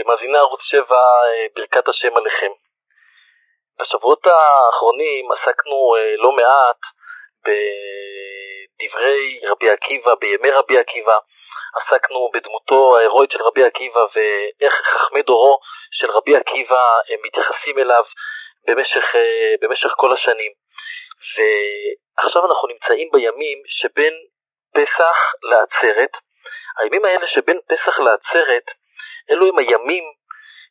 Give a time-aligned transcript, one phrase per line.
[0.00, 2.52] למאזיני ערוץ 7 אה, ברכת השם עליכם.
[3.80, 6.80] בשבועות האחרונים עסקנו אה, לא מעט
[7.44, 11.16] בדברי רבי עקיבא, בימי רבי עקיבא,
[11.76, 15.58] עסקנו בדמותו ההירואית של רבי עקיבא ואיך חכמי דורו
[15.90, 16.82] של רבי עקיבא
[17.26, 18.02] מתייחסים אליו
[18.68, 19.04] במשך,
[19.62, 20.52] במשך כל השנים.
[21.36, 24.14] ועכשיו אנחנו נמצאים בימים שבין
[24.74, 26.10] פסח לעצרת.
[26.78, 28.64] הימים האלה שבין פסח לעצרת
[29.32, 30.04] אלו הם הימים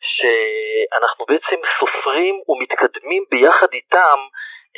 [0.02, 4.20] שאנחנו בעצם סופרים ומתקדמים ביחד איתם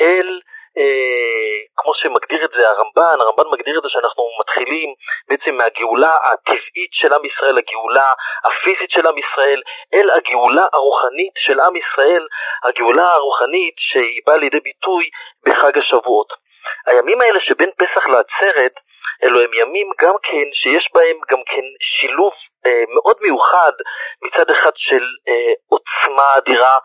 [0.02, 0.40] אל,
[0.80, 4.94] אה, כמו שמגדיר את זה הרמב"ן, הרמב"ן מגדיר את זה שאנחנו מתחילים
[5.30, 8.12] בעצם מהגאולה הטבעית של עם ישראל, הגאולה
[8.44, 9.62] הפיזית של עם ישראל,
[9.94, 12.28] אל הגאולה הרוחנית של עם ישראל,
[12.64, 15.10] הגאולה הרוחנית שהיא באה לידי ביטוי
[15.46, 16.28] בחג השבועות.
[16.88, 18.74] הימים האלה שבין פסח לעצרת
[19.24, 22.32] אלו הם ימים גם כן שיש בהם גם כן שילוב
[22.96, 23.72] מאוד מיוחד
[24.22, 26.78] מצד אחד של אה, עוצמה אדירה,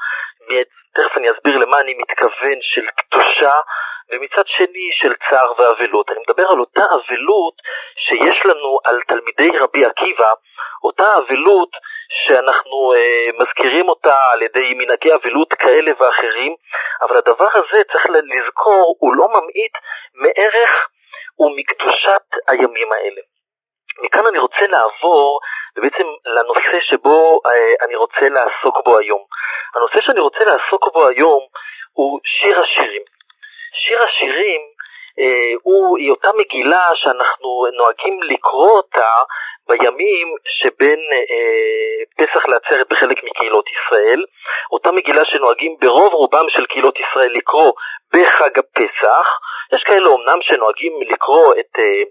[0.97, 3.53] תכף אני אסביר למה אני מתכוון, של קדושה,
[4.13, 6.11] ומצד שני של צער ואבלות.
[6.11, 7.55] אני מדבר על אותה אבלות
[7.97, 10.31] שיש לנו על תלמידי רבי עקיבא,
[10.85, 11.71] אותה אבלות
[12.09, 16.55] שאנחנו אה, מזכירים אותה על ידי מנהגי אבלות כאלה ואחרים,
[17.03, 19.73] אבל הדבר הזה, צריך לזכור, הוא לא ממעיט
[20.15, 20.89] מערך
[21.39, 23.21] ומקדושת הימים האלה.
[24.05, 25.41] מכאן אני רוצה לעבור
[25.81, 29.25] בעצם לנושא שבו אה, אני רוצה לעסוק בו היום.
[29.77, 31.41] הנושא שאני רוצה לעסוק בו היום
[31.93, 33.03] הוא שיר השירים.
[33.73, 34.61] שיר השירים
[35.21, 39.11] אה, הוא, היא אותה מגילה שאנחנו נוהגים לקרוא אותה
[39.69, 44.25] בימים שבין אה, פסח לעצרת בחלק מקהילות ישראל,
[44.73, 47.73] אותה מגילה שנוהגים ברוב רובם של קהילות ישראל לקרוא
[48.13, 49.29] בחג הפסח,
[49.75, 52.03] יש כאלה אומנם שנוהגים לקרוא את, אה,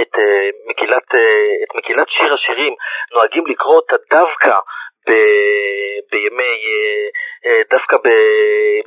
[0.00, 2.74] את, אה, מגילת, אה, את מגילת שיר השירים,
[3.14, 4.58] נוהגים לקרוא אותה דווקא
[5.08, 5.12] ב,
[6.12, 6.56] בימי,
[7.70, 8.08] דווקא ב,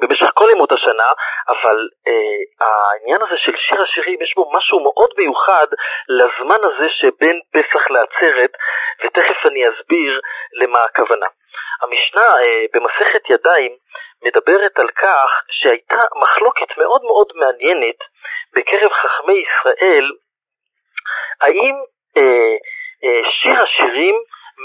[0.01, 1.11] במשך כל ימות השנה,
[1.49, 1.87] אבל
[2.61, 5.67] העניין הזה של שיר השירים יש בו משהו מאוד מיוחד
[6.09, 8.49] לזמן הזה שבין פסח לעצרת,
[9.03, 10.19] ותכף אני אסביר
[10.61, 11.25] למה הכוונה.
[11.81, 12.35] המשנה
[12.73, 13.71] במסכת ידיים
[14.25, 17.95] מדברת על כך שהייתה מחלוקת מאוד מאוד מעניינת
[18.53, 20.09] בקרב חכמי ישראל,
[21.41, 21.75] האם
[22.17, 22.55] אה,
[23.03, 24.15] אה, שיר השירים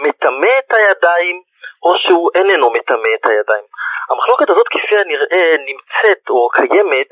[0.03, 1.43] מטמא את הידיים
[1.83, 3.65] או שהוא איננו מטמא את הידיים.
[4.11, 7.07] המחלוקת הזאת כפי הנראה נמצאת או קיימת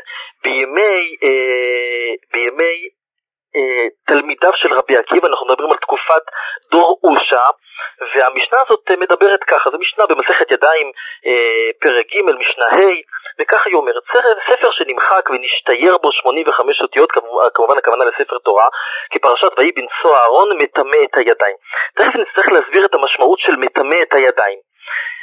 [0.44, 2.88] בימי, אה, בימי
[3.56, 6.22] אה, תלמידיו של רבי עקיבא, אנחנו מדברים על תקופת
[6.70, 7.42] דור אושה,
[8.14, 10.92] והמשנה הזאת מדברת ככה, זו משנה במסכת ידיים
[11.26, 13.00] אה, פרק ג', משנה ה',
[13.40, 14.02] וככה היא אומרת,
[14.50, 17.12] ספר שנמחק ונשתייר בו 85 אותיות,
[17.54, 18.68] כמובן הכוונה לספר תורה,
[19.10, 21.56] כי פרשת ויהי בנשוא אהרון מטמא את הידיים.
[21.94, 24.58] תכף נצטרך להסביר את המשמעות של מטמא את הידיים.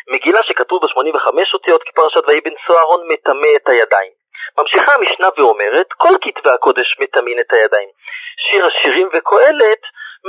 [0.07, 4.11] מגילה שכתוב בה 85 אותיות, כי פרשת ויהי בנשוא אהרון מטמא את הידיים.
[4.59, 7.89] ממשיכה המשנה ואומרת, כל כתבי הקודש מטמאים את הידיים.
[8.37, 9.81] שיר השירים וקהלת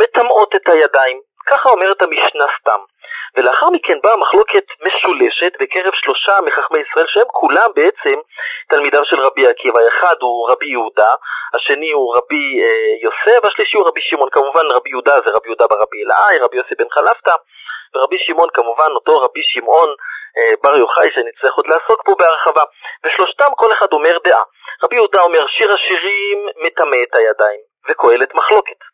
[0.03, 1.21] מטמאות את הידיים.
[1.47, 2.81] ככה אומרת המשנה סתם.
[3.37, 8.21] ולאחר מכן באה מחלוקת משולשת בקרב שלושה מחכמי ישראל שהם כולם בעצם
[8.69, 9.81] תלמידיו של רבי עקיבא.
[9.89, 11.15] אחד הוא רבי יהודה,
[11.55, 14.29] השני הוא רבי אה, יוסף, והשלישי הוא רבי שמעון.
[14.33, 17.35] כמובן רבי יהודה זה רבי יהודה ברבי אלעאי, רבי יוסי בן חלפתא,
[17.95, 19.89] ורבי שמעון כמובן אותו רבי שמעון
[20.39, 22.63] אה, בר יוחאי שנצטרך עוד לעסוק פה בהרחבה.
[23.05, 24.43] ושלושתם כל אחד אומר דעה.
[24.85, 28.90] רבי יהודה אומר שיר השירים מטמא את הידיים, וקהלת מחלוקת.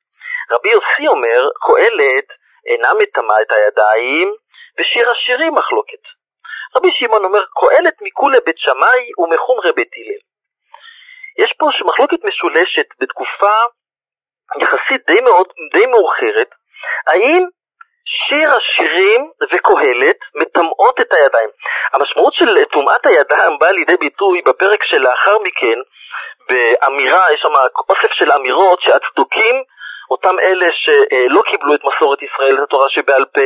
[0.52, 2.24] רבי יוסי אומר קהלת
[2.66, 4.34] אינה מטמאה את הידיים,
[4.78, 6.02] ושיר השירים מחלוקת.
[6.76, 10.20] רבי שמעון אומר, קהלת מכולי בית שמאי ומחומרי בית הלל.
[11.38, 13.54] יש פה מחלוקת משולשת בתקופה
[14.60, 16.48] יחסית די, מאוד, די מאוחרת,
[17.06, 17.44] האם
[18.04, 21.48] שיר השירים וקהלת מטמאות את הידיים.
[21.92, 25.78] המשמעות של טומאת הידיים באה לידי ביטוי בפרק שלאחר מכן,
[26.48, 27.52] באמירה, יש שם
[27.88, 29.62] אוסף של אמירות שהצדוקים
[30.10, 33.40] אותם אלה שלא קיבלו את מסורת ישראל, את התורה שבעל פה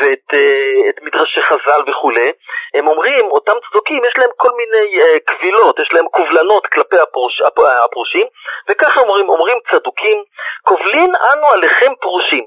[0.00, 2.30] ואת אה, את מדרשי חז"ל וכולי,
[2.74, 7.42] הם אומרים, אותם צדוקים יש להם כל מיני uh, קבילות, יש להם קובלנות כלפי הפרוש,
[7.84, 8.26] הפרושים,
[8.68, 10.24] וככה אומרים, אומרים צדוקים,
[10.62, 12.44] קובלין אנו עליכם פרושים.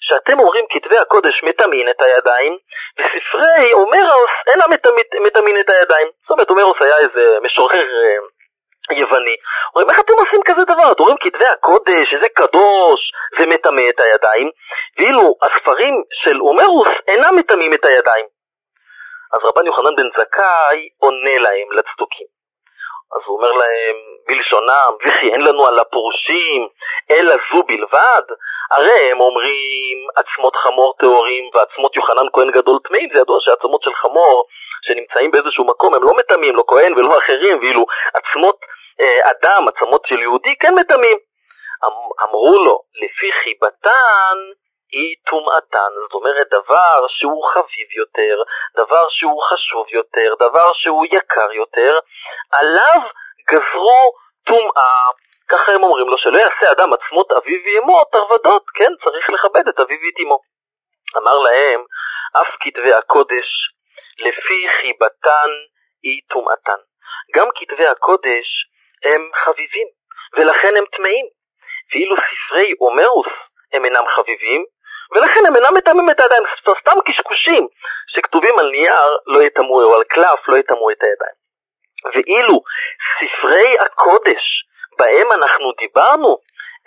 [0.00, 2.56] שאתם אומרים כתבי הקודש מטמין את הידיים,
[2.98, 4.70] וספרי אומרוס אינם
[5.22, 6.08] מטמין את הידיים.
[6.22, 8.37] זאת אומרת, אומרוס היה איזה משורר uh,
[8.96, 9.36] יווני.
[9.74, 10.92] אומרים, איך אתם עושים כזה דבר?
[10.92, 14.50] אתם רואים כתבי הקודש, איזה קדוש, זה מטמא את הידיים,
[14.98, 18.26] ואילו הספרים של אומרוס אינם מטמאים את הידיים.
[19.32, 22.26] אז רבן יוחנן בן זכאי עונה להם, לצדוקים.
[23.14, 23.96] אז הוא אומר להם,
[24.28, 26.68] בלשונם, וכי אין לנו על הפרושים,
[27.10, 28.22] אלא זו בלבד,
[28.70, 33.94] הרי הם אומרים עצמות חמור טהורים ועצמות יוחנן כהן גדול טמאים, זה ידוע שעצמות של
[33.94, 34.44] חמור
[34.82, 38.56] שנמצאים באיזשהו מקום הם לא מטמאים, לא כהן ולא אחרים, ואילו עצמות
[39.02, 41.18] אדם, עצמות של יהודי, כן מטמאים.
[41.84, 44.38] אמ, אמרו לו, לפי חיבתן
[44.92, 48.42] היא טומאתן, זאת אומרת דבר שהוא חביב יותר,
[48.76, 51.98] דבר שהוא חשוב יותר, דבר שהוא יקר יותר,
[52.52, 53.00] עליו
[53.50, 54.12] גזרו
[54.44, 55.04] טומאה.
[55.48, 59.80] ככה הם אומרים לו, שלא יעשה אדם עצמות אביו ואמו תרבדות, כן, צריך לכבד את
[59.80, 60.38] אביו ואת אמו.
[61.16, 61.84] אמר להם,
[62.40, 63.74] אף כתבי הקודש,
[64.18, 65.50] לפי חיבתן
[66.02, 66.80] היא טומאתן.
[67.34, 68.68] גם כתבי הקודש
[69.48, 69.88] חביבים,
[70.36, 71.26] ולכן הם טמאים.
[71.94, 73.26] ואילו ספרי הומרוס
[73.72, 74.64] הם אינם חביבים,
[75.14, 76.42] ולכן הם אינם מטמאים את הידיים,
[76.80, 77.66] סתם קשקושים
[78.08, 81.38] שכתובים על נייר לא יטמאו, או על קלף לא יטמאו את הידיים.
[82.14, 82.62] ואילו
[83.18, 84.64] ספרי הקודש
[84.98, 86.36] בהם אנחנו דיברנו,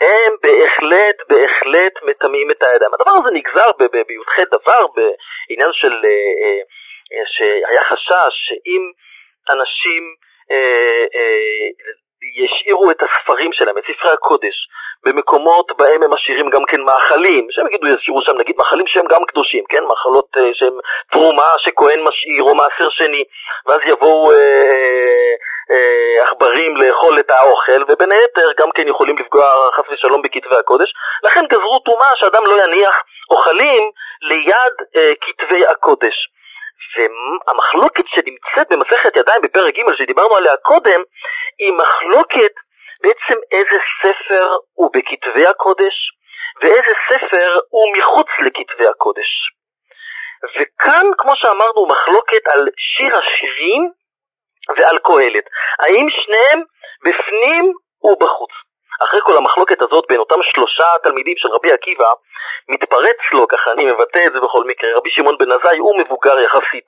[0.01, 2.93] הם בהחלט, בהחלט מטמאים את הידיים.
[2.93, 6.61] הדבר הזה נגזר בי"ח דבר, בעניין של, אה,
[7.13, 8.91] אה, שהיה חשש שאם
[9.49, 10.15] אנשים
[10.51, 11.05] אה,
[12.71, 14.67] ישאירו את הספרים שלהם, את ספרי הקודש,
[15.05, 19.23] במקומות בהם הם משאירים גם כן מאכלים, שהם יגידו, ישאירו שם נגיד מאכלים שהם גם
[19.25, 19.83] קדושים, כן?
[19.83, 20.73] מאכלות uh, שהם
[21.11, 23.23] תרומה שכהן משאיר או מעשר שני,
[23.67, 24.35] ואז יבואו uh,
[26.23, 30.93] עכברים לאכול את האוכל, ובין היתר גם כן יכולים לפגוע חס ושלום בכתבי הקודש,
[31.23, 32.99] לכן גזרו טומאה שאדם לא יניח
[33.31, 33.91] אוכלים
[34.21, 36.29] ליד uh, כתבי הקודש.
[36.97, 41.01] והמחלוקת שנמצאת במסכת ידיים בפרק ג' שדיברנו עליה קודם,
[41.59, 42.53] היא מחלוקת
[43.03, 46.11] בעצם איזה ספר הוא בכתבי הקודש
[46.61, 49.51] ואיזה ספר הוא מחוץ לכתבי הקודש.
[50.59, 53.91] וכאן, כמו שאמרנו, מחלוקת על שיר השירים
[54.77, 55.43] ועל קהלת.
[55.79, 56.63] האם שניהם
[57.05, 57.73] בפנים
[58.03, 58.51] ובחוץ?
[59.03, 62.11] אחרי כל המחלוקת הזאת בין אותם שלושה תלמידים של רבי עקיבא,
[62.69, 66.39] מתפרץ לו, ככה אני מבטא את זה בכל מקרה, רבי שמעון בן עזאי הוא מבוגר
[66.39, 66.85] יחסית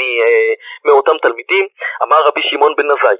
[0.00, 0.52] אה,
[0.84, 1.66] מאותם תלמידים,
[2.02, 3.16] אמר רבי שמעון בן עזאי,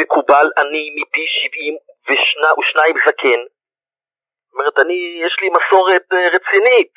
[0.00, 1.76] מקובל אני מפי שבעים
[2.10, 3.40] ושנה, ושניים זקן.
[3.40, 6.92] זאת אומרת, אני, יש לי מסורת אה, רצינית.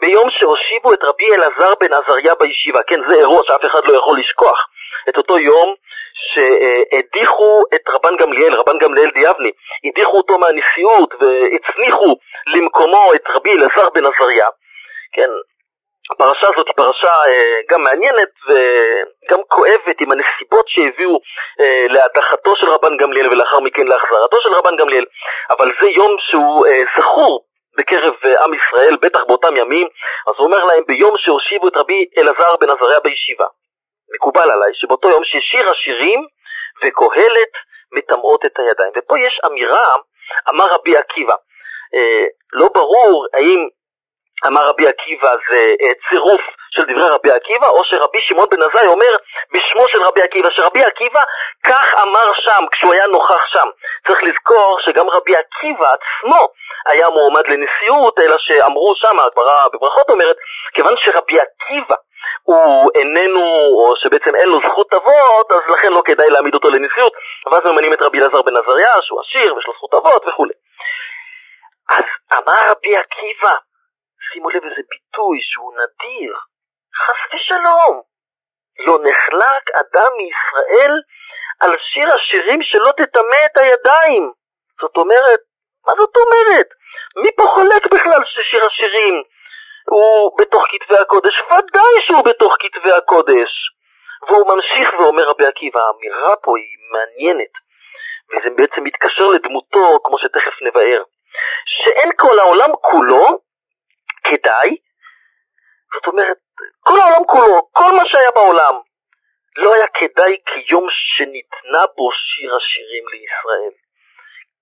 [0.00, 4.18] ביום שהושיבו את רבי אלעזר בן עזריה בישיבה, כן, זה אירוע שאף אחד לא יכול
[4.18, 4.64] לשכוח,
[5.08, 5.74] את אותו יום
[6.14, 9.50] שהדיחו את רבן גמליאל, רבן גמליאל דיאבני,
[9.84, 12.16] הדיחו אותו מהנשיאות והצניחו
[12.54, 14.48] למקומו את רבי אלעזר בן עזריה,
[15.12, 15.28] כן,
[16.12, 21.18] הפרשה הזאת היא פרשה אה, גם מעניינת וגם כואבת עם הנסיבות שהביאו
[21.60, 25.04] אה, להדחתו של רבן גמליאל ולאחר מכן להחזרתו של רבן גמליאל,
[25.50, 27.44] אבל זה יום שהוא אה, זכור
[27.78, 28.12] בקרב
[28.44, 29.86] עם ישראל, בטח באותם ימים,
[30.26, 33.44] אז הוא אומר להם ביום שהושיבו את רבי אלעזר בן עזריה בישיבה.
[34.14, 36.20] מקובל עליי שבאותו יום ששיר השירים
[36.84, 37.52] וקהלת
[37.92, 38.92] מטמאות את הידיים.
[38.98, 39.94] ופה יש אמירה,
[40.50, 41.34] אמר רבי עקיבא,
[42.52, 43.68] לא ברור האם
[44.46, 46.40] אמר רבי עקיבא זה אה, צירוף
[46.70, 49.16] של דברי רבי עקיבא, או שרבי שמעון בן עזאי אומר
[49.54, 51.20] בשמו של רבי עקיבא, שרבי עקיבא
[51.66, 53.68] כך אמר שם כשהוא היה נוכח שם.
[54.06, 56.48] צריך לזכור שגם רבי עקיבא עצמו
[56.86, 60.36] היה מועמד לנשיאות, אלא שאמרו שם, הגמרא בברכות אומרת,
[60.74, 61.96] כיוון שרבי עקיבא
[62.44, 63.46] הוא איננו,
[63.78, 67.12] או שבעצם אין לו זכות אבות, אז לכן לא כדאי להעמיד אותו לנשיאות,
[67.46, 70.54] ואז ממנים את רבי אלעזר בן עזריה, שהוא עשיר ויש לו זכות אבות וכולי.
[71.90, 73.54] אז אמר רבי עקיבא,
[74.32, 76.34] שימו לב איזה ביטוי שהוא נדיר,
[77.04, 78.02] חס ושלום.
[78.86, 81.00] לא נחלק אדם מישראל
[81.60, 84.32] על שיר השירים שלא תטמא את הידיים.
[84.80, 85.40] זאת אומרת,
[85.86, 86.68] מה זאת אומרת?
[87.16, 89.22] מי פה חולק בכלל ששיר השירים
[89.90, 91.42] הוא בתוך כתבי הקודש?
[91.42, 93.70] ודאי שהוא בתוך כתבי הקודש.
[94.28, 97.52] והוא ממשיך ואומר רבי עקיבא, האמירה פה היא מעניינת,
[98.30, 101.02] וזה בעצם מתקשר לדמותו, כמו שתכף נבהר,
[101.66, 103.26] שאין כל העולם כולו
[104.24, 104.76] כדאי,
[105.94, 106.36] זאת אומרת,
[106.80, 108.74] כל העולם כולו, כל מה שהיה בעולם,
[109.56, 113.72] לא היה כדאי כיום שניתנה בו שיר השירים לישראל.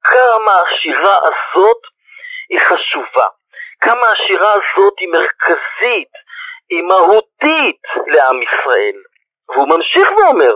[0.02, 1.78] כמה השירה הזאת
[2.50, 3.26] היא חשובה,
[3.84, 6.12] כמה השירה הזאת היא מרכזית,
[6.70, 8.96] היא מהותית לעם ישראל.
[9.48, 10.52] והוא ממשיך ואומר,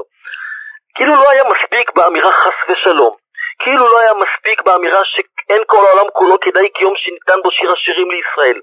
[0.95, 3.17] כאילו לא היה מספיק באמירה חס ושלום,
[3.59, 8.09] כאילו לא היה מספיק באמירה שאין כל העולם כולו כדאי כיום שניתן בו שיר השירים
[8.11, 8.61] לישראל.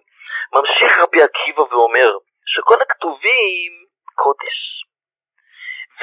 [0.55, 2.12] ממשיך רבי עקיבא ואומר
[2.46, 3.72] שכל הכתובים
[4.15, 4.86] קודש.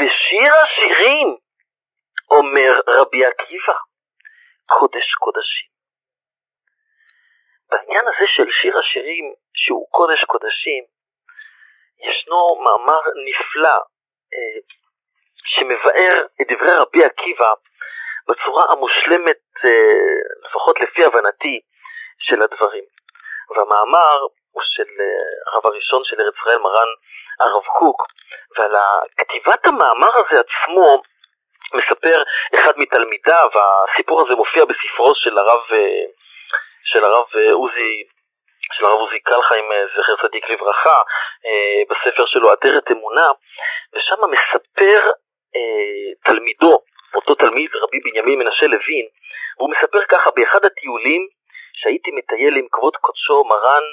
[0.00, 1.36] ושיר השירים,
[2.30, 3.74] אומר רבי עקיבא,
[4.66, 5.69] קודש קודשים.
[7.70, 10.84] בעניין הזה של שיר השירים, שהוא קודש קודשים,
[12.08, 13.78] ישנו מאמר נפלא
[14.34, 14.60] אה,
[15.44, 17.52] שמבאר את דברי רבי עקיבא
[18.28, 19.40] בצורה המושלמת,
[20.44, 21.60] לפחות לפי הבנתי,
[22.18, 22.84] של הדברים.
[23.56, 24.18] והמאמר
[24.50, 24.88] הוא של
[25.46, 26.88] הרב הראשון של ארץ ישראל, מרן
[27.40, 28.02] הרב קוק,
[28.58, 28.72] ועל
[29.16, 31.02] כתיבת המאמר הזה עצמו
[31.74, 32.22] מספר
[32.54, 35.60] אחד מתלמידיו, הסיפור הזה מופיע בספרו של הרב,
[36.84, 38.04] של הרב עוזי
[38.72, 39.64] של הרב עוזי קלחיים,
[39.96, 40.98] זכר צדיק לברכה,
[41.90, 43.28] בספר שלו אדרת אמונה,
[43.94, 45.10] ושם מספר
[46.24, 46.78] תלמידו,
[47.16, 49.06] אותו תלמיד, רבי בנימין מנשה לוין,
[49.58, 51.28] והוא מספר ככה, באחד הטיולים
[51.72, 53.84] שהייתי מטייל עם כבוד קודשו מרן,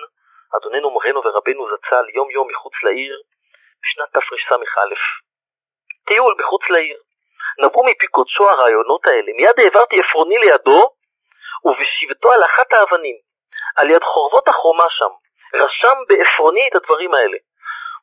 [0.57, 3.21] אדוננו מורנו ורבנו זצ"ל, יום יום מחוץ לעיר,
[3.83, 4.85] בשנת תרס"א.
[6.07, 6.99] טיול מחוץ לעיר.
[7.63, 9.31] נבעו מפי קודשו הרעיונות האלה.
[9.37, 10.89] מיד העברתי עפרוני לידו,
[11.67, 13.15] ובשבתו על אחת האבנים,
[13.75, 15.09] על יד חורבות החומה שם,
[15.55, 17.37] רשם בעפרוני את הדברים האלה.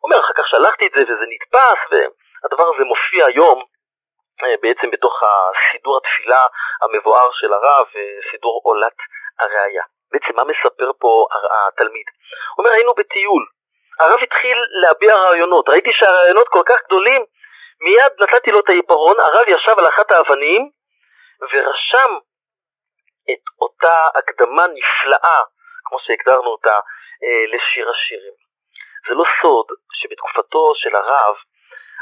[0.00, 3.60] הוא אומר, אחר כך שלחתי את זה וזה נתפס, והדבר הזה מופיע היום
[4.62, 6.46] בעצם בתוך הסידור התפילה
[6.82, 7.86] המבואר של הרב,
[8.30, 8.96] סידור עולת
[9.40, 9.82] הראייה.
[10.12, 11.26] בעצם מה מספר פה
[11.68, 12.06] התלמיד?
[12.56, 13.46] הוא אומר, היינו בטיול,
[14.00, 17.24] הרב התחיל להביע רעיונות, ראיתי שהרעיונות כל כך גדולים,
[17.80, 20.70] מיד נתתי לו את העיפרון, הרב ישב על אחת האבנים
[21.52, 22.10] ורשם
[23.30, 25.40] את אותה הקדמה נפלאה,
[25.84, 26.78] כמו שהגדרנו אותה,
[27.54, 28.34] לשיר השירים.
[29.08, 31.34] זה לא סוד שבתקופתו של הרב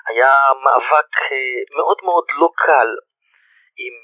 [0.09, 0.33] היה
[0.65, 1.13] מאבק
[1.77, 2.91] מאוד מאוד לא קל
[3.77, 3.95] עם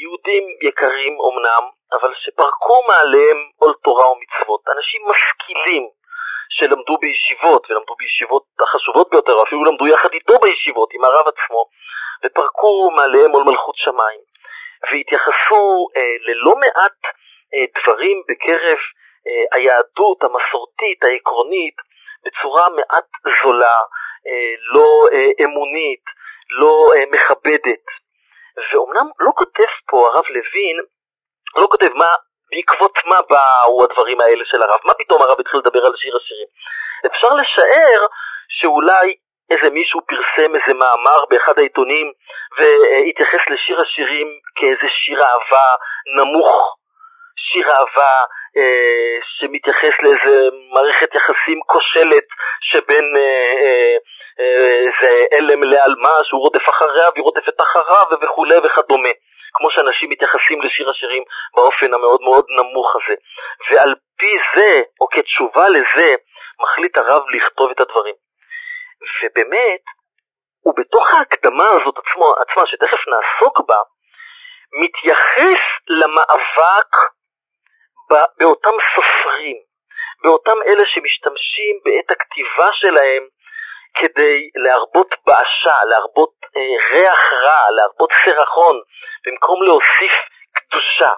[0.00, 5.88] יהודים יקרים אמנם, אבל שפרקו מעליהם עול תורה ומצוות, אנשים משכילים
[6.50, 11.68] שלמדו בישיבות, ולמדו בישיבות החשובות ביותר, אפילו למדו יחד איתו בישיבות, עם הרב עצמו,
[12.24, 14.20] ופרקו מעליהם עול מלכות שמיים,
[14.90, 16.98] והתייחסו אה, ללא מעט
[17.54, 18.78] אה, דברים בקרב
[19.26, 21.76] אה, היהדות המסורתית, העקרונית,
[22.24, 23.06] בצורה מעט
[23.42, 23.78] זולה,
[24.26, 26.04] אה, לא אה, אמונית,
[26.50, 27.84] לא אה, מכבדת.
[28.72, 30.76] ואומנם לא כותב פה הרב לוין,
[31.56, 32.10] לא כותב מה,
[32.50, 36.46] בעקבות מה באו הדברים האלה של הרב, מה פתאום הרב התחיל לדבר על שיר השירים.
[37.06, 38.06] אפשר לשער
[38.48, 39.16] שאולי
[39.50, 42.12] איזה מישהו פרסם איזה מאמר באחד העיתונים
[42.58, 45.66] והתייחס לשיר השירים כאיזה שיר אהבה
[46.16, 46.76] נמוך,
[47.36, 48.12] שיר אהבה
[48.58, 52.24] אה, שמתייחס לאיזה מערכת יחסים כושלת
[52.60, 53.96] שבין אה, אה,
[54.40, 59.08] איזה אלם לעלמה שהוא רודף אחריה והיא רודפת אחריו וכולי וכדומה.
[59.54, 61.22] כמו שאנשים מתייחסים לשיר השירים
[61.56, 63.14] באופן המאוד מאוד נמוך הזה.
[63.70, 66.14] ועל פי זה, או כתשובה לזה,
[66.60, 68.14] מחליט הרב לכתוב את הדברים.
[69.22, 69.82] ובאמת,
[70.66, 73.80] ובתוך ההקדמה הזאת עצמו, עצמה, שתכף נעסוק בה,
[74.72, 76.92] מתייחס למאבק
[78.38, 79.56] באותם סופרים,
[80.24, 83.22] באותם אלה שמשתמשים בעת הכתיבה שלהם
[83.94, 88.80] כדי להרבות באשה, להרבות אה, ריח רע, להרבות סרחון,
[89.26, 90.12] במקום להוסיף
[90.52, 91.12] קדושה.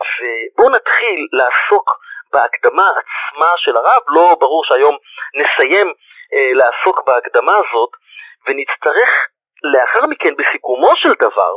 [0.00, 1.90] ובואו נתחיל לעסוק
[2.32, 4.96] בהקדמה עצמה של הרב, לא ברור שהיום
[5.34, 5.92] נסיים
[6.54, 7.90] לעסוק בהקדמה הזאת,
[8.48, 9.28] ונצטרך
[9.64, 11.52] לאחר מכן בסיכומו של דבר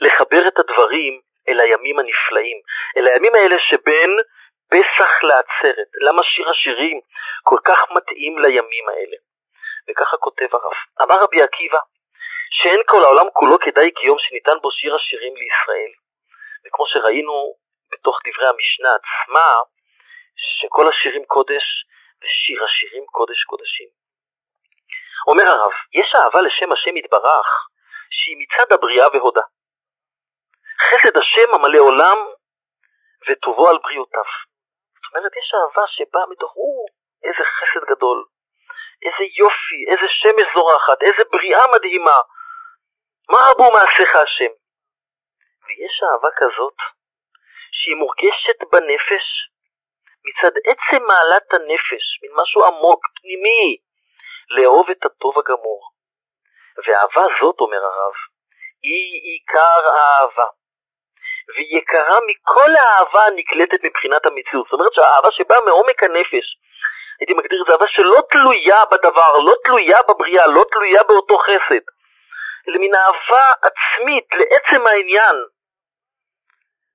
[0.00, 2.56] לחבר את הדברים אל הימים הנפלאים,
[2.96, 4.10] אל הימים האלה שבין
[4.68, 5.88] פסח לעצרת.
[6.00, 7.00] למה שיר השירים
[7.42, 9.16] כל כך מתאים לימים האלה?
[9.90, 10.76] וככה כותב הרב.
[11.02, 11.78] אמר רבי עקיבא,
[12.50, 15.92] שאין כל העולם כולו כדאי כיום שניתן בו שיר השירים לישראל.
[16.66, 17.54] וכמו שראינו
[17.92, 19.48] בתוך דברי המשנה עצמה,
[20.36, 21.86] שכל השירים קודש
[22.22, 23.88] ושיר השירים קודש קודשים.
[25.28, 27.48] אומר הרב, יש אהבה לשם השם יתברך
[28.10, 29.42] שהיא מצד הבריאה והודה.
[30.80, 32.18] חסד השם המלא עולם
[33.28, 34.28] וטובו על בריאותיו.
[34.94, 36.86] זאת אומרת, יש אהבה שבאה מתוך, או,
[37.24, 38.24] איזה חסד גדול,
[39.02, 42.18] איזה יופי, איזה שמש זורחת, איזה בריאה מדהימה.
[43.32, 44.52] מה רבו מעשיך השם?
[45.64, 46.78] ויש אהבה כזאת,
[47.72, 49.26] שהיא מורגשת בנפש,
[50.28, 53.76] מצד עצם מעלת הנפש, מן משהו עמוק, פנימי,
[54.50, 55.90] לאהוב את הטוב הגמור.
[56.86, 58.14] ואהבה זאת, אומר הרב,
[58.82, 60.48] היא עיקר האהבה.
[61.54, 64.66] והיא יקרה מכל האהבה הנקלטת מבחינת המציאות.
[64.66, 66.46] זאת אומרת שהאהבה שבאה מעומק הנפש,
[67.20, 71.84] הייתי מגדיר את זה אהבה שלא תלויה בדבר, לא תלויה בבריאה, לא תלויה באותו חסד,
[72.68, 75.36] אלא מן אהבה עצמית לעצם העניין.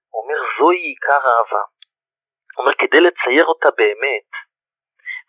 [0.09, 1.63] הוא אומר, זוהי עיקר האהבה.
[2.55, 4.29] הוא אומר, כדי לצייר אותה באמת,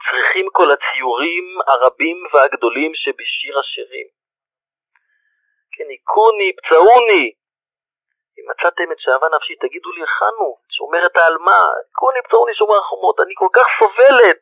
[0.06, 4.06] צריכים כל הציורים הרבים והגדולים שבשיר השירים.
[5.72, 7.24] כן, היכוני, פצעוני,
[8.38, 13.20] אם מצאתם את שאהבה נפשית, תגידו לי היכן הוא, שומרת העלמה, היכוני, פצעוני, שומר החומות,
[13.20, 14.40] אני כל כך סובלת,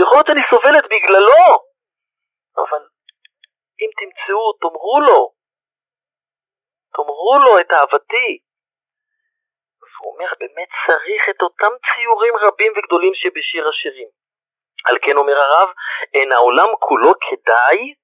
[0.00, 1.46] יכול להיות שאני סובלת בגללו,
[2.56, 2.82] אבל
[3.80, 5.32] אם תמצאו, תאמרו לו,
[6.94, 8.45] תאמרו לו את אהבתי.
[10.12, 14.08] אומר, באמת צריך את אותם ציורים רבים וגדולים שבשיר השירים.
[14.86, 15.68] על כן אומר הרב,
[16.14, 17.94] אין העולם כולו כדאי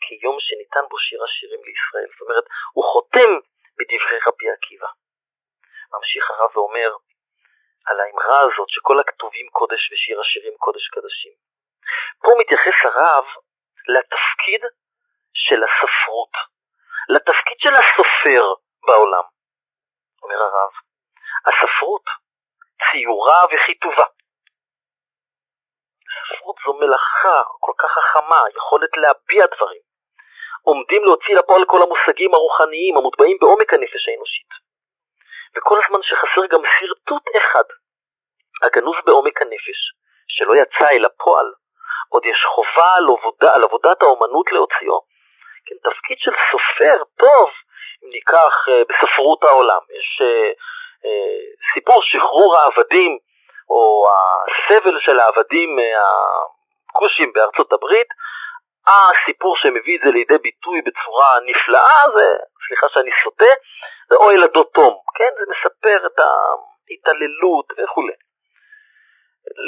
[0.00, 2.10] כיום שניתן בו שיר השירים לישראל.
[2.12, 3.30] זאת אומרת, הוא חותם
[3.76, 4.90] בדברי רבי עקיבא.
[5.94, 6.90] ממשיך הרב ואומר
[7.88, 11.32] על האמרה הזאת שכל הכתובים קודש ושיר השירים קודש קדשים.
[12.22, 13.24] פה מתייחס הרב
[13.88, 14.62] לתפקיד
[15.34, 16.34] של הספרות,
[17.08, 18.44] לתפקיד של הסופר
[18.86, 19.24] בעולם.
[20.22, 20.72] אומר הרב,
[21.46, 22.04] הספרות,
[22.84, 24.04] ציורה וכיתובה.
[26.28, 29.82] ספרות זו מלאכה כל כך חכמה, יכולת להביע דברים.
[30.62, 34.50] עומדים להוציא לפועל כל המושגים הרוחניים המוטבעים בעומק הנפש האנושית.
[35.56, 37.64] וכל הזמן שחסר גם שרטוט אחד,
[38.62, 39.80] הגנוז בעומק הנפש,
[40.28, 41.48] שלא יצא אל הפועל,
[42.08, 44.98] עוד יש חובה על, עבודה, על עבודת האומנות להוציאו.
[45.66, 47.48] כן, תפקיד של סופר טוב,
[48.02, 50.50] אם ניקח uh, בספרות העולם, יש uh,
[51.74, 53.18] סיפור שחרור העבדים,
[53.70, 55.76] או הסבל של העבדים
[56.90, 58.06] הכושים בארצות הברית,
[58.88, 63.52] הסיפור שמביא את זה לידי ביטוי בצורה נפלאה, זה, סליחה שאני סוטה,
[64.10, 65.30] זה אוהל הדוד תום, כן?
[65.38, 68.12] זה מספר את ההתעללות וכולי.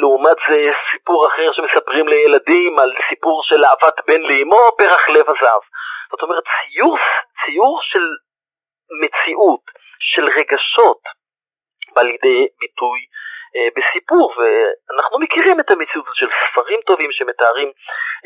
[0.01, 5.62] לעומת זה סיפור אחר שמספרים לילדים על סיפור של אהבת בן לאמו, פרח לב הזהב.
[6.11, 6.99] זאת אומרת, ציור,
[7.45, 8.07] ציור של
[9.03, 9.65] מציאות,
[10.01, 11.01] של רגשות,
[11.95, 13.01] בא לידי ביטוי
[13.57, 17.73] אה, בסיפור, ואנחנו מכירים את המציאות של ספרים טובים שמתארים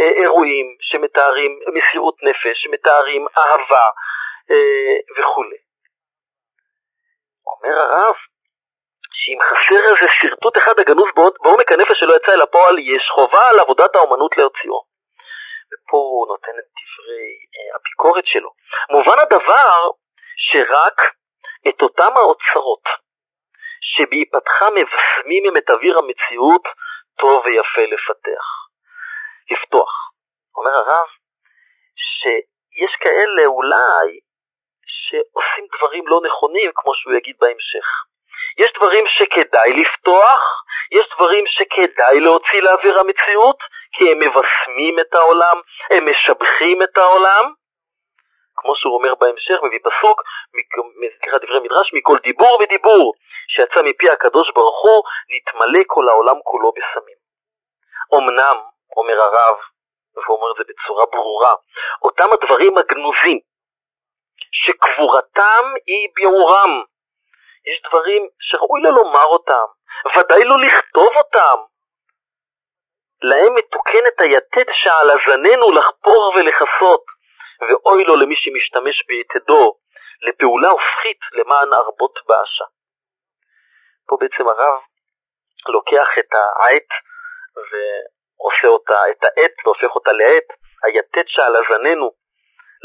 [0.00, 3.86] אה, אירועים, שמתארים מסירות נפש, שמתארים אהבה
[4.50, 5.56] אה, וכולי.
[7.46, 8.14] אומר הרב,
[9.12, 13.60] שאם חסר איזה שרטוט אחד הגנוז בעומק הנפש שלא יצא אל הפועל, יש חובה על
[13.60, 14.86] עבודת האומנות להוציאו.
[15.72, 17.28] ופה הוא נותן את דברי
[17.74, 18.50] הביקורת שלו.
[18.90, 19.90] מובן הדבר
[20.36, 21.00] שרק
[21.68, 23.05] את אותם האוצרות
[23.94, 26.62] שבהיפתחם מבשמים הם את אוויר המציאות,
[27.18, 28.46] טוב ויפה לפתח.
[29.50, 29.92] לפתוח.
[30.56, 31.06] אומר הרב,
[31.96, 34.20] שיש כאלה אולי
[34.86, 37.86] שעושים דברים לא נכונים, כמו שהוא יגיד בהמשך.
[38.58, 40.40] יש דברים שכדאי לפתוח,
[40.92, 43.58] יש דברים שכדאי להוציא לאוויר המציאות,
[43.92, 45.56] כי הם מבשמים את העולם,
[45.90, 47.44] הם משבחים את העולם,
[48.56, 50.22] כמו שהוא אומר בהמשך, מביא פסוק,
[51.22, 53.14] סליחה דברי מדרש, מכל דיבור ודיבור
[53.48, 55.02] שיצא מפי הקדוש ברוך הוא,
[55.34, 57.18] נתמלא כל העולם כולו בסמים.
[58.14, 58.56] אמנם,
[58.96, 59.56] אומר הרב,
[60.16, 61.54] והוא אומר את זה בצורה ברורה,
[62.02, 63.38] אותם הדברים הגנוזים,
[64.52, 66.82] שקבורתם היא ביאורם,
[67.66, 69.66] יש דברים שראוי לה לומר אותם,
[70.16, 71.58] ודאי לא לכתוב אותם.
[73.22, 77.04] להם מתוקנת היתד שעל אזננו לחפור ולכסות,
[77.62, 79.78] ואוי לו למי שמשתמש ביתדו
[80.22, 82.64] לפעולה הופכית למען ארבות באשה.
[84.06, 84.78] פה בעצם הרב
[85.68, 86.90] לוקח את העט
[87.68, 90.48] ועושה אותה, את העט והופך אותה לעט,
[90.84, 92.10] היתד שעל אזננו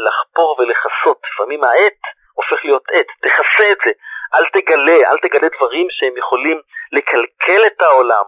[0.06, 1.20] לחפור ולכסות.
[1.34, 2.02] לפעמים העט
[2.34, 3.92] הופך להיות עט, תכסה את זה,
[4.36, 8.24] אל תגלה, אל תגלה דברים שהם יכולים לקלקל את העולם,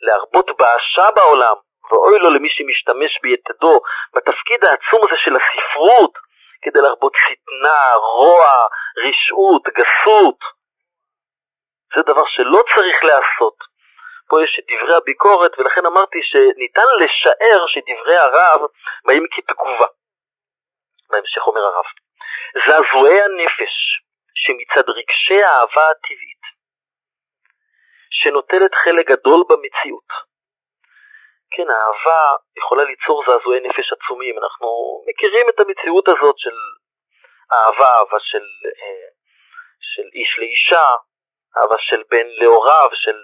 [0.00, 1.54] להרבות באשה בעולם,
[1.90, 3.80] ואוי לו למי שמשתמש ביתדו
[4.16, 6.12] בתפקיד העצום הזה של הספרות,
[6.62, 8.46] כדי להרבות שטנה, רוע,
[9.04, 10.55] רשעות, גסות.
[11.94, 13.56] זה דבר שלא צריך לעשות.
[14.28, 18.60] פה יש דברי הביקורת, ולכן אמרתי שניתן לשער שדברי הרב
[19.06, 19.86] באים כתגובה.
[21.10, 21.84] בהמשך אומר הרב,
[22.66, 24.02] זעזועי הנפש
[24.34, 26.42] שמצד רגשי האהבה הטבעית,
[28.10, 30.08] שנוטלת חלק גדול במציאות.
[31.50, 34.38] כן, האהבה יכולה ליצור זעזועי נפש עצומים.
[34.38, 34.68] אנחנו
[35.08, 36.56] מכירים את המציאות הזאת של
[37.52, 38.44] אהבה, אהבה של,
[38.82, 39.08] אה,
[39.80, 40.86] של איש לאישה,
[41.58, 43.16] אהבה של בן להוריו, של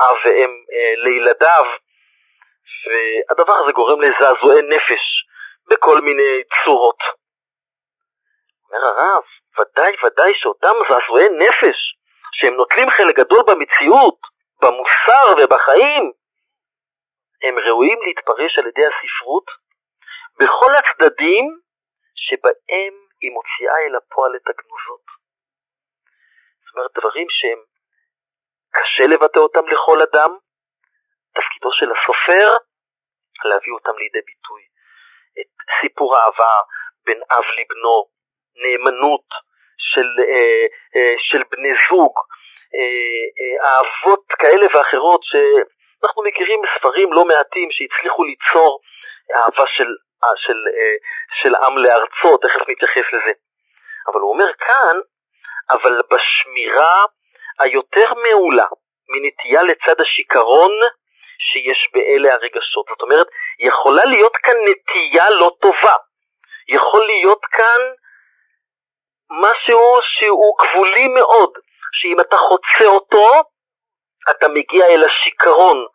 [0.00, 1.64] אב ואם אה, לילדיו,
[2.86, 5.26] והדבר הזה גורם לזעזועי נפש
[5.70, 6.98] בכל מיני צורות.
[8.64, 9.22] אומר הרב,
[9.60, 11.96] ודאי ודאי שאותם זעזועי נפש,
[12.32, 14.18] שהם נוטלים חלק גדול במציאות,
[14.62, 16.12] במוסר ובחיים,
[17.44, 19.44] הם ראויים להתפרש על ידי הספרות
[20.40, 21.60] בכל הצדדים
[22.14, 25.06] שבהם היא מוציאה אל הפועל את הגנוזות.
[26.66, 27.69] זאת אומרת, דברים שהם
[28.70, 30.30] קשה לבטא אותם לכל אדם,
[31.34, 32.48] תפקידו של הסופר
[33.44, 34.62] להביא אותם לידי ביטוי.
[35.40, 36.54] את סיפור האהבה
[37.06, 38.08] בין אב לבנו,
[38.62, 39.26] נאמנות
[39.78, 40.64] של, אה,
[40.96, 42.14] אה, של בני זוג,
[42.74, 48.80] אה, אה, אהבות כאלה ואחרות שאנחנו מכירים ספרים לא מעטים שהצליחו ליצור
[49.36, 49.90] אהבה של,
[50.24, 50.94] אה, של, אה,
[51.34, 53.32] של עם לארצו, תכף נתייחס לזה.
[54.06, 55.00] אבל הוא אומר כאן
[55.70, 57.04] אבל בשמירה
[57.60, 58.66] היותר מעולה
[59.08, 60.72] מנטייה לצד השיכרון
[61.38, 62.86] שיש באלה הרגשות.
[62.88, 63.26] זאת אומרת,
[63.58, 65.94] יכולה להיות כאן נטייה לא טובה.
[66.68, 67.80] יכול להיות כאן
[69.30, 71.52] משהו שהוא גבולי מאוד,
[71.92, 73.26] שאם אתה חוצה אותו,
[74.30, 75.86] אתה מגיע אל השיכרון.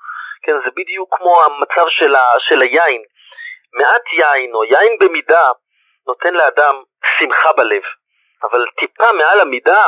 [0.44, 3.04] כן, זה בדיוק כמו המצב של, ה, של היין.
[3.74, 5.52] מעט יין או יין במידה
[6.08, 6.84] נותן לאדם
[7.18, 7.82] שמחה בלב,
[8.44, 9.84] אבל טיפה מעל המידה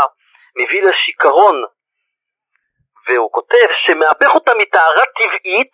[0.61, 1.63] מביא לשיכרון.
[3.09, 5.71] והוא כותב שמהפך אותה מטהרה טבעית,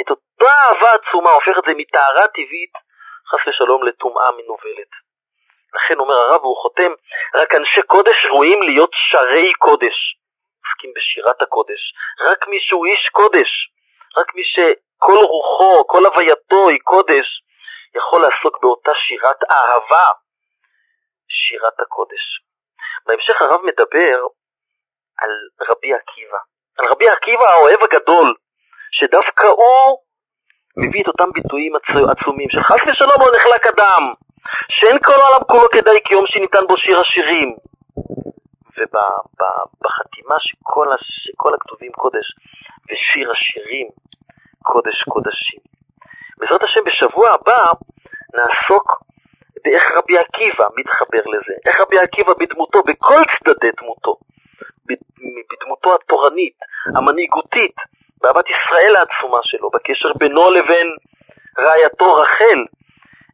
[0.00, 2.72] את אותה אהבה עצומה הופך את זה מטהרה טבעית,
[3.30, 4.92] חס ושלום, לטומאה מנוולת.
[5.74, 6.92] לכן אומר הרב, והוא חותם,
[7.34, 10.18] רק אנשי קודש ראויים להיות שרי קודש.
[10.64, 11.94] עוסקים בשירת הקודש.
[12.20, 13.72] רק מי שהוא איש קודש,
[14.18, 17.42] רק מי שכל רוחו, כל הווייתו היא קודש,
[17.96, 20.06] יכול לעסוק באותה שירת אהבה,
[21.28, 22.40] שירת הקודש.
[23.06, 24.16] בהמשך הרב מדבר
[25.22, 25.30] על
[25.70, 26.38] רבי עקיבא,
[26.78, 28.34] על רבי עקיבא האוהב הגדול,
[28.90, 29.98] שדווקא הוא
[30.76, 31.72] מביא את אותם ביטויים
[32.10, 34.02] עצומים, שחס ושלום לא נחלק אדם,
[34.68, 37.56] שאין כל העולם כולו כדאי כיום שניתן בו שיר השירים.
[38.78, 42.34] ובחתימה שכל, שכל הכתובים קודש,
[42.90, 43.88] ושיר השירים
[44.62, 45.60] קודש קודשים.
[46.38, 47.72] בעזרת השם בשבוע הבא
[48.34, 49.04] נעסוק
[49.64, 54.16] באיך רבי עקיבא מתחבר לזה, איך רבי עקיבא בדמותו, בכל צדדי דמותו,
[55.52, 56.58] בדמותו התורנית,
[56.96, 57.74] המנהיגותית,
[58.22, 60.96] באהבת ישראל העצומה שלו, בקשר בינו לבין
[61.60, 62.64] רעייתו רחל,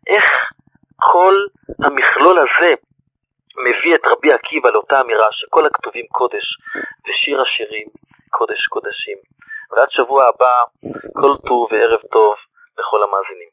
[0.07, 0.45] איך
[0.97, 1.35] כל
[1.85, 2.75] המכלול הזה
[3.57, 6.59] מביא את רבי עקיבא לאותה אמירה שכל הכתובים קודש
[7.09, 7.87] ושיר השירים
[8.31, 9.17] קודש קודשים.
[9.71, 10.53] ועד שבוע הבא,
[11.13, 12.35] כל טוב וערב טוב
[12.79, 13.51] לכל המאזינים.